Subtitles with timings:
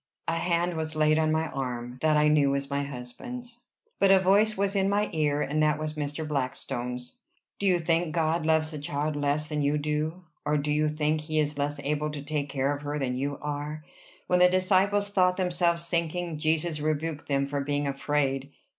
[0.27, 1.99] A hand was laid on my arm.
[2.01, 3.59] That I knew was my husband's.
[3.99, 6.27] But a voice was in my ear, and that was Mr.
[6.27, 7.19] Blackstone's.
[7.59, 10.23] "Do you think God loves the child less than you do?
[10.43, 13.37] Or do you think he is less able to take care of her than you
[13.43, 13.83] are?
[14.25, 18.51] When the disciples thought themselves sinking, Jesus rebuked them for being afraid.